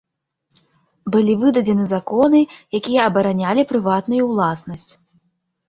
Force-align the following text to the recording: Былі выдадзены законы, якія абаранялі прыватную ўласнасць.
Былі 1.15 1.35
выдадзены 1.43 1.85
законы, 1.93 2.41
якія 2.81 3.05
абаранялі 3.11 3.69
прыватную 3.75 4.23
ўласнасць. 4.33 4.91